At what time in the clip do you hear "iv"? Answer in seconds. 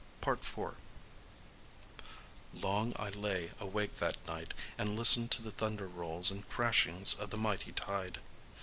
0.25-0.57